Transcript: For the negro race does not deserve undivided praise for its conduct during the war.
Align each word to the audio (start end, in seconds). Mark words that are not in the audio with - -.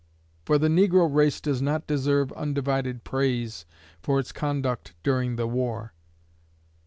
For 0.45 0.57
the 0.57 0.67
negro 0.67 1.07
race 1.13 1.39
does 1.39 1.61
not 1.61 1.85
deserve 1.85 2.31
undivided 2.31 3.03
praise 3.03 3.67
for 4.01 4.19
its 4.19 4.31
conduct 4.31 4.95
during 5.03 5.35
the 5.35 5.45
war. 5.45 5.93